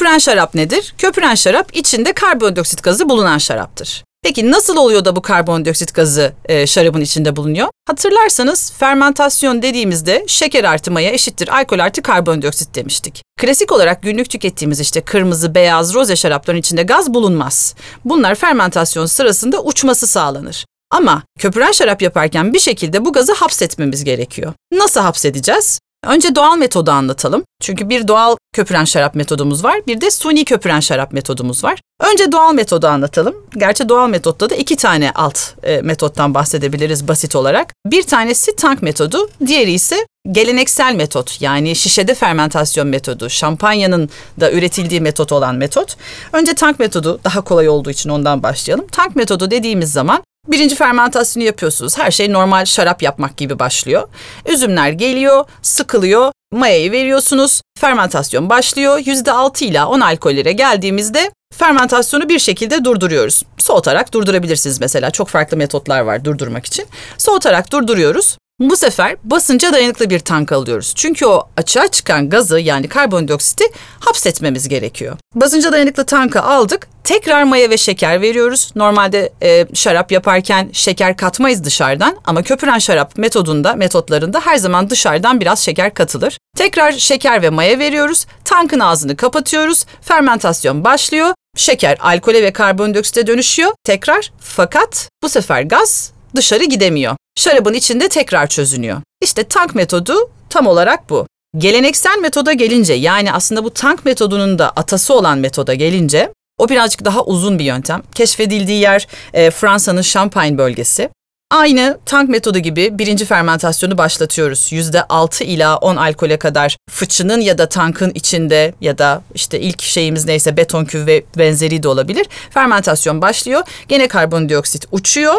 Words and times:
Köpüren 0.00 0.18
şarap 0.18 0.54
nedir? 0.54 0.94
Köpüren 0.98 1.34
şarap 1.34 1.76
içinde 1.76 2.12
karbondioksit 2.12 2.82
gazı 2.82 3.08
bulunan 3.08 3.38
şaraptır. 3.38 4.04
Peki 4.22 4.50
nasıl 4.50 4.76
oluyor 4.76 5.04
da 5.04 5.16
bu 5.16 5.22
karbondioksit 5.22 5.94
gazı 5.94 6.32
e, 6.44 6.66
şarabın 6.66 7.00
içinde 7.00 7.36
bulunuyor? 7.36 7.68
Hatırlarsanız 7.86 8.72
fermentasyon 8.72 9.62
dediğimizde 9.62 10.24
şeker 10.26 10.64
artı 10.64 10.90
maya 10.90 11.10
eşittir 11.10 11.48
alkol 11.48 11.78
artı 11.78 12.02
karbondioksit 12.02 12.74
demiştik. 12.74 13.22
Klasik 13.40 13.72
olarak 13.72 14.02
günlük 14.02 14.30
tükettiğimiz 14.30 14.80
işte 14.80 15.00
kırmızı, 15.00 15.54
beyaz, 15.54 15.94
roze 15.94 16.16
şarapların 16.16 16.58
içinde 16.58 16.82
gaz 16.82 17.14
bulunmaz. 17.14 17.74
Bunlar 18.04 18.34
fermentasyon 18.34 19.06
sırasında 19.06 19.62
uçması 19.62 20.06
sağlanır. 20.06 20.64
Ama 20.90 21.22
köpüren 21.38 21.72
şarap 21.72 22.02
yaparken 22.02 22.54
bir 22.54 22.60
şekilde 22.60 23.04
bu 23.04 23.12
gazı 23.12 23.32
hapsetmemiz 23.32 24.04
gerekiyor. 24.04 24.52
Nasıl 24.72 25.00
hapsedeceğiz? 25.00 25.80
Önce 26.06 26.34
doğal 26.34 26.56
metodu 26.56 26.90
anlatalım. 26.90 27.44
Çünkü 27.60 27.88
bir 27.88 28.08
doğal 28.08 28.36
köpüren 28.54 28.84
şarap 28.84 29.14
metodumuz 29.14 29.64
var, 29.64 29.80
bir 29.86 30.00
de 30.00 30.10
suni 30.10 30.44
köpüren 30.44 30.80
şarap 30.80 31.12
metodumuz 31.12 31.64
var. 31.64 31.80
Önce 32.00 32.32
doğal 32.32 32.54
metodu 32.54 32.86
anlatalım. 32.86 33.34
Gerçi 33.56 33.88
doğal 33.88 34.08
metotta 34.08 34.50
da 34.50 34.54
iki 34.54 34.76
tane 34.76 35.10
alt 35.10 35.38
e, 35.62 35.80
metottan 35.82 36.34
bahsedebiliriz 36.34 37.08
basit 37.08 37.36
olarak. 37.36 37.74
Bir 37.86 38.02
tanesi 38.02 38.56
tank 38.56 38.82
metodu, 38.82 39.30
diğeri 39.46 39.72
ise 39.72 40.06
geleneksel 40.32 40.94
metot 40.94 41.42
yani 41.42 41.76
şişede 41.76 42.14
fermentasyon 42.14 42.88
metodu, 42.88 43.30
şampanyanın 43.30 44.10
da 44.40 44.52
üretildiği 44.52 45.00
metot 45.00 45.32
olan 45.32 45.54
metot. 45.54 45.96
Önce 46.32 46.54
tank 46.54 46.78
metodu 46.78 47.20
daha 47.24 47.40
kolay 47.40 47.68
olduğu 47.68 47.90
için 47.90 48.10
ondan 48.10 48.42
başlayalım. 48.42 48.86
Tank 48.86 49.16
metodu 49.16 49.50
dediğimiz 49.50 49.92
zaman 49.92 50.22
Birinci 50.48 50.74
fermentasyonu 50.74 51.46
yapıyorsunuz. 51.46 51.98
Her 51.98 52.10
şey 52.10 52.32
normal 52.32 52.64
şarap 52.64 53.02
yapmak 53.02 53.36
gibi 53.36 53.58
başlıyor. 53.58 54.08
Üzümler 54.46 54.90
geliyor, 54.90 55.44
sıkılıyor, 55.62 56.32
mayayı 56.52 56.92
veriyorsunuz. 56.92 57.62
Fermentasyon 57.78 58.48
başlıyor. 58.50 58.98
%6 58.98 59.64
ile 59.64 59.84
10 59.84 60.00
alkollere 60.00 60.52
geldiğimizde 60.52 61.30
fermentasyonu 61.54 62.28
bir 62.28 62.38
şekilde 62.38 62.84
durduruyoruz. 62.84 63.42
Soğutarak 63.58 64.14
durdurabilirsiniz 64.14 64.80
mesela. 64.80 65.10
Çok 65.10 65.28
farklı 65.28 65.56
metotlar 65.56 66.00
var 66.00 66.24
durdurmak 66.24 66.66
için. 66.66 66.86
Soğutarak 67.18 67.72
durduruyoruz. 67.72 68.38
Bu 68.60 68.76
sefer 68.76 69.16
basınca 69.24 69.72
dayanıklı 69.72 70.10
bir 70.10 70.18
tank 70.18 70.52
alıyoruz. 70.52 70.92
Çünkü 70.96 71.26
o 71.26 71.48
açığa 71.56 71.88
çıkan 71.88 72.30
gazı 72.30 72.60
yani 72.60 72.88
karbondioksiti 72.88 73.64
hapsetmemiz 74.00 74.68
gerekiyor. 74.68 75.16
Basınca 75.34 75.72
dayanıklı 75.72 76.04
tankı 76.06 76.42
aldık. 76.42 76.88
Tekrar 77.04 77.42
maya 77.42 77.70
ve 77.70 77.76
şeker 77.76 78.20
veriyoruz. 78.20 78.70
Normalde 78.76 79.32
e, 79.42 79.66
şarap 79.74 80.12
yaparken 80.12 80.70
şeker 80.72 81.16
katmayız 81.16 81.64
dışarıdan 81.64 82.16
ama 82.24 82.42
köpüren 82.42 82.78
şarap 82.78 83.18
metodunda, 83.18 83.74
metotlarında 83.74 84.40
her 84.40 84.56
zaman 84.56 84.90
dışarıdan 84.90 85.40
biraz 85.40 85.58
şeker 85.58 85.94
katılır. 85.94 86.38
Tekrar 86.56 86.92
şeker 86.92 87.42
ve 87.42 87.50
maya 87.50 87.78
veriyoruz. 87.78 88.26
Tankın 88.44 88.80
ağzını 88.80 89.16
kapatıyoruz. 89.16 89.84
Fermentasyon 90.02 90.84
başlıyor. 90.84 91.34
Şeker 91.56 91.98
alkole 92.00 92.42
ve 92.42 92.52
karbondioksite 92.52 93.26
dönüşüyor 93.26 93.72
tekrar 93.84 94.32
fakat 94.40 95.08
bu 95.22 95.28
sefer 95.28 95.62
gaz 95.62 96.12
dışarı 96.36 96.64
gidemiyor. 96.64 97.16
Şarabın 97.36 97.74
içinde 97.74 98.08
tekrar 98.08 98.46
çözünüyor. 98.46 99.00
İşte 99.22 99.44
tank 99.44 99.74
metodu 99.74 100.14
tam 100.50 100.66
olarak 100.66 101.10
bu. 101.10 101.26
Geleneksel 101.56 102.18
metoda 102.18 102.52
gelince 102.52 102.94
yani 102.94 103.32
aslında 103.32 103.64
bu 103.64 103.70
tank 103.70 104.04
metodunun 104.04 104.58
da 104.58 104.70
atası 104.70 105.14
olan 105.14 105.38
metoda 105.38 105.74
gelince 105.74 106.32
o 106.58 106.68
birazcık 106.68 107.04
daha 107.04 107.24
uzun 107.24 107.58
bir 107.58 107.64
yöntem. 107.64 108.02
Keşfedildiği 108.14 108.80
yer 108.80 109.06
e, 109.32 109.50
Fransa'nın 109.50 110.02
Champagne 110.02 110.58
bölgesi. 110.58 111.10
Aynı 111.50 111.98
tank 112.06 112.28
metodu 112.28 112.58
gibi 112.58 112.98
birinci 112.98 113.24
fermentasyonu 113.24 113.98
başlatıyoruz. 113.98 114.72
Yüzde 114.72 115.02
altı 115.02 115.44
ila 115.44 115.76
on 115.76 115.96
alkole 115.96 116.38
kadar 116.38 116.76
fıçının 116.90 117.40
ya 117.40 117.58
da 117.58 117.68
tankın 117.68 118.10
içinde 118.14 118.74
ya 118.80 118.98
da 118.98 119.22
işte 119.34 119.60
ilk 119.60 119.82
şeyimiz 119.82 120.24
neyse 120.24 120.56
beton 120.56 120.84
küv 120.84 121.06
ve 121.06 121.24
benzeri 121.38 121.82
de 121.82 121.88
olabilir. 121.88 122.26
Fermentasyon 122.50 123.22
başlıyor. 123.22 123.62
Gene 123.88 124.08
karbondioksit 124.08 124.86
uçuyor 124.92 125.34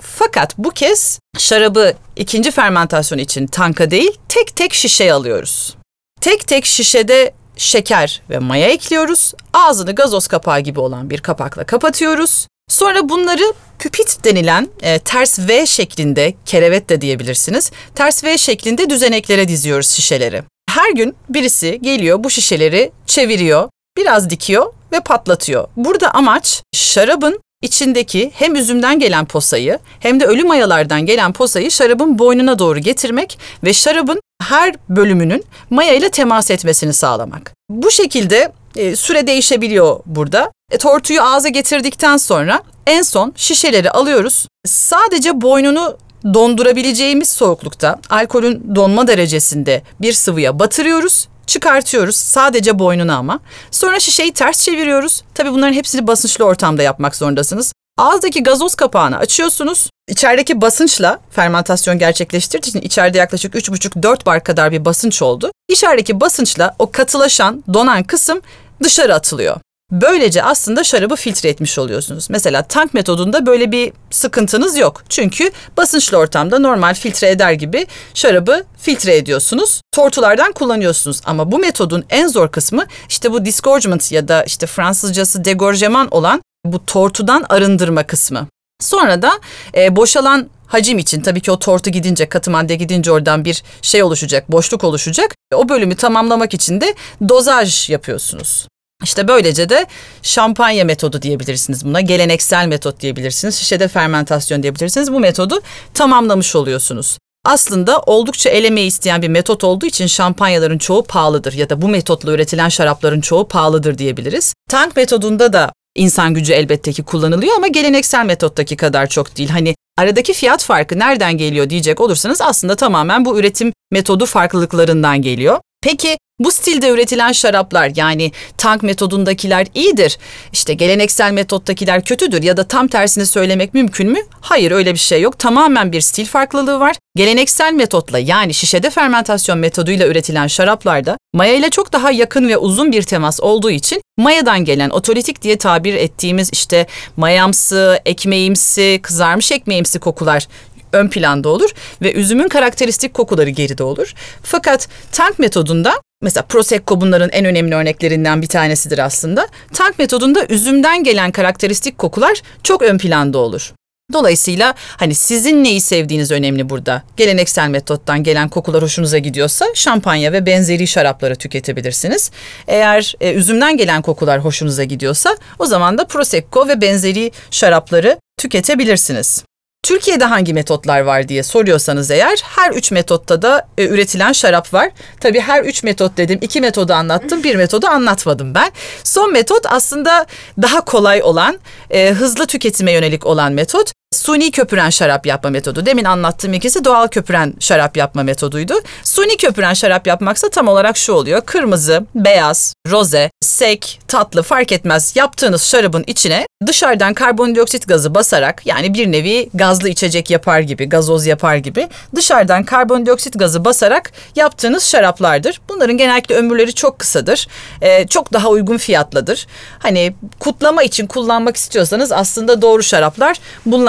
fakat 0.00 0.58
bu 0.58 0.70
kez 0.70 1.18
şarabı 1.38 1.94
ikinci 2.16 2.50
fermentasyon 2.50 3.18
için 3.18 3.46
tanka 3.46 3.90
değil 3.90 4.12
tek 4.28 4.56
tek 4.56 4.74
şişeye 4.74 5.12
alıyoruz. 5.12 5.76
Tek 6.20 6.48
tek 6.48 6.66
şişede 6.66 7.34
şeker 7.56 8.22
ve 8.30 8.38
maya 8.38 8.68
ekliyoruz. 8.68 9.32
Ağzını 9.52 9.94
gazoz 9.94 10.26
kapağı 10.26 10.60
gibi 10.60 10.80
olan 10.80 11.10
bir 11.10 11.20
kapakla 11.20 11.64
kapatıyoruz. 11.64 12.46
Sonra 12.68 13.08
bunları 13.08 13.52
püpit 13.78 14.24
denilen 14.24 14.68
e, 14.82 14.98
ters 14.98 15.38
V 15.38 15.66
şeklinde, 15.66 16.34
kerevet 16.46 16.88
de 16.88 17.00
diyebilirsiniz. 17.00 17.70
Ters 17.94 18.24
V 18.24 18.38
şeklinde 18.38 18.90
düzeneklere 18.90 19.48
diziyoruz 19.48 19.88
şişeleri. 19.88 20.42
Her 20.70 20.90
gün 20.90 21.16
birisi 21.28 21.78
geliyor 21.82 22.24
bu 22.24 22.30
şişeleri 22.30 22.92
çeviriyor, 23.06 23.68
biraz 23.96 24.30
dikiyor 24.30 24.72
ve 24.92 25.00
patlatıyor. 25.00 25.68
Burada 25.76 26.10
amaç 26.10 26.62
şarabın 26.74 27.40
içindeki 27.62 28.30
hem 28.34 28.56
üzümden 28.56 28.98
gelen 28.98 29.24
posayı 29.24 29.78
hem 30.00 30.20
de 30.20 30.26
ölü 30.26 30.44
mayalardan 30.44 31.06
gelen 31.06 31.32
posayı 31.32 31.70
şarabın 31.70 32.18
boynuna 32.18 32.58
doğru 32.58 32.78
getirmek 32.78 33.38
ve 33.64 33.72
şarabın 33.72 34.20
her 34.42 34.74
bölümünün 34.88 35.44
maya 35.70 35.94
ile 35.94 36.10
temas 36.10 36.50
etmesini 36.50 36.92
sağlamak. 36.92 37.52
Bu 37.70 37.90
şekilde 37.90 38.52
e, 38.76 38.96
süre 38.96 39.26
değişebiliyor 39.26 40.00
burada. 40.06 40.52
E, 40.70 40.78
tortuyu 40.78 41.22
ağza 41.22 41.48
getirdikten 41.48 42.16
sonra 42.16 42.62
en 42.86 43.02
son 43.02 43.32
şişeleri 43.36 43.90
alıyoruz. 43.90 44.46
Sadece 44.66 45.40
boynunu 45.40 45.96
dondurabileceğimiz 46.34 47.28
soğuklukta 47.28 47.98
alkolün 48.10 48.74
donma 48.74 49.08
derecesinde 49.08 49.82
bir 50.00 50.12
sıvıya 50.12 50.58
batırıyoruz 50.58 51.28
çıkartıyoruz 51.46 52.16
sadece 52.16 52.78
boynuna 52.78 53.16
ama. 53.16 53.40
Sonra 53.70 54.00
şişeyi 54.00 54.32
ters 54.32 54.64
çeviriyoruz. 54.64 55.22
Tabii 55.34 55.52
bunların 55.52 55.72
hepsini 55.72 56.06
basınçlı 56.06 56.44
ortamda 56.44 56.82
yapmak 56.82 57.16
zorundasınız. 57.16 57.72
Ağızdaki 57.98 58.42
gazoz 58.42 58.74
kapağını 58.74 59.18
açıyorsunuz. 59.18 59.90
İçerideki 60.08 60.60
basınçla 60.60 61.20
fermentasyon 61.30 61.98
gerçekleştirdiği 61.98 62.70
için 62.70 62.80
içeride 62.80 63.18
yaklaşık 63.18 63.54
3,5-4 63.54 64.26
bar 64.26 64.44
kadar 64.44 64.72
bir 64.72 64.84
basınç 64.84 65.22
oldu. 65.22 65.50
İçerideki 65.68 66.20
basınçla 66.20 66.74
o 66.78 66.90
katılaşan, 66.90 67.64
donan 67.74 68.02
kısım 68.02 68.40
dışarı 68.82 69.14
atılıyor. 69.14 69.60
Böylece 69.90 70.42
aslında 70.42 70.84
şarabı 70.84 71.16
filtre 71.16 71.48
etmiş 71.48 71.78
oluyorsunuz. 71.78 72.30
Mesela 72.30 72.62
tank 72.62 72.94
metodunda 72.94 73.46
böyle 73.46 73.72
bir 73.72 73.92
sıkıntınız 74.10 74.76
yok. 74.76 75.02
Çünkü 75.08 75.50
basınçlı 75.76 76.18
ortamda 76.18 76.58
normal 76.58 76.94
filtre 76.94 77.30
eder 77.30 77.52
gibi 77.52 77.86
şarabı 78.14 78.64
filtre 78.78 79.16
ediyorsunuz. 79.16 79.80
Tortulardan 79.92 80.52
kullanıyorsunuz. 80.52 81.20
Ama 81.24 81.52
bu 81.52 81.58
metodun 81.58 82.04
en 82.10 82.26
zor 82.28 82.48
kısmı 82.48 82.86
işte 83.08 83.32
bu 83.32 83.44
disgorgement 83.44 84.12
ya 84.12 84.28
da 84.28 84.44
işte 84.44 84.66
Fransızcası 84.66 85.44
degorjeman 85.44 86.08
olan 86.10 86.42
bu 86.64 86.86
tortudan 86.86 87.44
arındırma 87.48 88.06
kısmı. 88.06 88.46
Sonra 88.80 89.22
da 89.22 89.32
e, 89.76 89.96
boşalan 89.96 90.48
hacim 90.66 90.98
için 90.98 91.20
tabii 91.20 91.40
ki 91.40 91.50
o 91.50 91.58
tortu 91.58 91.90
gidince 91.90 92.28
katı 92.28 92.50
madde 92.50 92.74
gidince 92.74 93.12
oradan 93.12 93.44
bir 93.44 93.62
şey 93.82 94.02
oluşacak, 94.02 94.52
boşluk 94.52 94.84
oluşacak. 94.84 95.34
O 95.54 95.68
bölümü 95.68 95.96
tamamlamak 95.96 96.54
için 96.54 96.80
de 96.80 96.94
dozaj 97.28 97.90
yapıyorsunuz. 97.90 98.66
İşte 99.04 99.28
böylece 99.28 99.68
de 99.68 99.86
şampanya 100.22 100.84
metodu 100.84 101.22
diyebilirsiniz 101.22 101.84
buna. 101.84 102.00
Geleneksel 102.00 102.66
metot 102.66 103.00
diyebilirsiniz. 103.00 103.54
Şişede 103.54 103.88
fermentasyon 103.88 104.62
diyebilirsiniz. 104.62 105.12
Bu 105.12 105.20
metodu 105.20 105.60
tamamlamış 105.94 106.56
oluyorsunuz. 106.56 107.18
Aslında 107.44 108.00
oldukça 108.00 108.50
elemeyi 108.50 108.86
isteyen 108.86 109.22
bir 109.22 109.28
metot 109.28 109.64
olduğu 109.64 109.86
için 109.86 110.06
şampanyaların 110.06 110.78
çoğu 110.78 111.02
pahalıdır 111.04 111.52
ya 111.52 111.70
da 111.70 111.82
bu 111.82 111.88
metotla 111.88 112.32
üretilen 112.32 112.68
şarapların 112.68 113.20
çoğu 113.20 113.48
pahalıdır 113.48 113.98
diyebiliriz. 113.98 114.54
Tank 114.70 114.96
metodunda 114.96 115.52
da 115.52 115.72
insan 115.94 116.34
gücü 116.34 116.52
elbette 116.52 116.92
ki 116.92 117.02
kullanılıyor 117.02 117.56
ama 117.56 117.66
geleneksel 117.66 118.24
metottaki 118.24 118.76
kadar 118.76 119.06
çok 119.06 119.36
değil. 119.36 119.48
Hani 119.48 119.74
aradaki 119.98 120.32
fiyat 120.32 120.64
farkı 120.64 120.98
nereden 120.98 121.36
geliyor 121.36 121.70
diyecek 121.70 122.00
olursanız 122.00 122.40
aslında 122.40 122.76
tamamen 122.76 123.24
bu 123.24 123.38
üretim 123.38 123.72
metodu 123.90 124.26
farklılıklarından 124.26 125.22
geliyor. 125.22 125.60
Peki 125.82 126.16
bu 126.38 126.52
stilde 126.52 126.88
üretilen 126.88 127.32
şaraplar 127.32 127.92
yani 127.96 128.32
tank 128.58 128.82
metodundakiler 128.82 129.66
iyidir. 129.74 130.18
İşte 130.52 130.74
geleneksel 130.74 131.32
metottakiler 131.32 132.04
kötüdür 132.04 132.42
ya 132.42 132.56
da 132.56 132.68
tam 132.68 132.88
tersini 132.88 133.26
söylemek 133.26 133.74
mümkün 133.74 134.10
mü? 134.10 134.18
Hayır 134.40 134.70
öyle 134.70 134.92
bir 134.92 134.98
şey 134.98 135.20
yok. 135.20 135.38
Tamamen 135.38 135.92
bir 135.92 136.00
stil 136.00 136.26
farklılığı 136.26 136.80
var. 136.80 136.96
Geleneksel 137.16 137.72
metotla 137.72 138.18
yani 138.18 138.54
şişede 138.54 138.90
fermentasyon 138.90 139.58
metoduyla 139.58 140.06
üretilen 140.06 140.46
şaraplarda 140.46 141.18
maya 141.34 141.54
ile 141.54 141.70
çok 141.70 141.92
daha 141.92 142.10
yakın 142.10 142.48
ve 142.48 142.56
uzun 142.56 142.92
bir 142.92 143.02
temas 143.02 143.40
olduğu 143.40 143.70
için 143.70 144.02
mayadan 144.18 144.64
gelen 144.64 144.90
otolitik 144.90 145.42
diye 145.42 145.58
tabir 145.58 145.94
ettiğimiz 145.94 146.50
işte 146.52 146.86
mayamsı, 147.16 148.00
ekmeğimsi, 148.04 149.00
kızarmış 149.02 149.52
ekmeğimsi 149.52 149.98
kokular 149.98 150.48
ön 150.92 151.08
planda 151.08 151.48
olur 151.48 151.70
ve 152.02 152.12
üzümün 152.12 152.48
karakteristik 152.48 153.14
kokuları 153.14 153.50
geride 153.50 153.82
olur. 153.82 154.14
Fakat 154.42 154.88
tank 155.12 155.38
metodunda 155.38 156.02
mesela 156.22 156.46
Prosecco 156.46 157.00
bunların 157.00 157.30
en 157.32 157.44
önemli 157.44 157.74
örneklerinden 157.74 158.42
bir 158.42 158.46
tanesidir 158.46 158.98
aslında. 158.98 159.48
Tank 159.72 159.98
metodunda 159.98 160.46
üzümden 160.48 161.04
gelen 161.04 161.32
karakteristik 161.32 161.98
kokular 161.98 162.42
çok 162.62 162.82
ön 162.82 162.98
planda 162.98 163.38
olur. 163.38 163.72
Dolayısıyla 164.12 164.74
hani 164.78 165.14
sizin 165.14 165.64
neyi 165.64 165.80
sevdiğiniz 165.80 166.30
önemli 166.30 166.68
burada. 166.68 167.02
Geleneksel 167.16 167.68
metottan 167.68 168.22
gelen 168.22 168.48
kokular 168.48 168.82
hoşunuza 168.82 169.18
gidiyorsa 169.18 169.66
şampanya 169.74 170.32
ve 170.32 170.46
benzeri 170.46 170.86
şarapları 170.86 171.36
tüketebilirsiniz. 171.36 172.30
Eğer 172.66 173.14
e, 173.20 173.32
üzümden 173.32 173.76
gelen 173.76 174.02
kokular 174.02 174.44
hoşunuza 174.44 174.84
gidiyorsa 174.84 175.36
o 175.58 175.66
zaman 175.66 175.98
da 175.98 176.06
prosecco 176.06 176.68
ve 176.68 176.80
benzeri 176.80 177.30
şarapları 177.50 178.18
tüketebilirsiniz. 178.38 179.44
Türkiye'de 179.86 180.24
hangi 180.24 180.54
metotlar 180.54 181.00
var 181.00 181.28
diye 181.28 181.42
soruyorsanız 181.42 182.10
eğer 182.10 182.42
her 182.44 182.70
üç 182.70 182.90
metotta 182.90 183.42
da 183.42 183.68
e, 183.78 183.86
üretilen 183.86 184.32
şarap 184.32 184.74
var. 184.74 184.90
Tabii 185.20 185.40
her 185.40 185.62
üç 185.62 185.82
metot 185.82 186.16
dedim, 186.16 186.38
iki 186.42 186.60
metodu 186.60 186.92
anlattım, 186.92 187.44
bir 187.44 187.56
metodu 187.56 187.86
anlatmadım 187.86 188.54
ben. 188.54 188.70
Son 189.04 189.32
metot 189.32 189.66
aslında 189.68 190.26
daha 190.62 190.80
kolay 190.80 191.22
olan, 191.22 191.58
e, 191.90 192.10
hızlı 192.10 192.46
tüketime 192.46 192.92
yönelik 192.92 193.26
olan 193.26 193.52
metot. 193.52 193.92
Suni 194.12 194.50
köpüren 194.50 194.90
şarap 194.90 195.26
yapma 195.26 195.50
metodu. 195.50 195.86
Demin 195.86 196.04
anlattığım 196.04 196.52
ikisi 196.52 196.84
doğal 196.84 197.08
köpüren 197.08 197.54
şarap 197.60 197.96
yapma 197.96 198.22
metoduydu. 198.22 198.74
Suni 199.04 199.36
köpüren 199.36 199.74
şarap 199.74 200.06
yapmaksa 200.06 200.48
tam 200.50 200.68
olarak 200.68 200.96
şu 200.96 201.12
oluyor. 201.12 201.40
Kırmızı, 201.40 202.06
beyaz, 202.14 202.74
roze, 202.90 203.30
sek, 203.40 204.00
tatlı 204.08 204.42
fark 204.42 204.72
etmez 204.72 205.12
yaptığınız 205.16 205.62
şarabın 205.62 206.04
içine 206.06 206.46
dışarıdan 206.66 207.14
karbondioksit 207.14 207.88
gazı 207.88 208.14
basarak 208.14 208.66
yani 208.66 208.94
bir 208.94 209.12
nevi 209.12 209.48
gazlı 209.54 209.88
içecek 209.88 210.30
yapar 210.30 210.60
gibi, 210.60 210.88
gazoz 210.88 211.26
yapar 211.26 211.56
gibi 211.56 211.88
dışarıdan 212.14 212.64
karbondioksit 212.64 213.38
gazı 213.38 213.64
basarak 213.64 214.12
yaptığınız 214.36 214.84
şaraplardır. 214.84 215.60
Bunların 215.68 215.96
genellikle 215.96 216.34
ömürleri 216.34 216.74
çok 216.74 216.98
kısadır. 216.98 217.48
Ee, 217.82 218.06
çok 218.06 218.32
daha 218.32 218.48
uygun 218.48 218.76
fiyatlıdır. 218.76 219.46
Hani 219.78 220.14
kutlama 220.40 220.82
için 220.82 221.06
kullanmak 221.06 221.56
istiyorsanız 221.56 222.12
aslında 222.12 222.62
doğru 222.62 222.82
şaraplar 222.82 223.36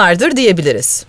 bunlardır 0.08 0.36
diyebiliriz. 0.36 1.06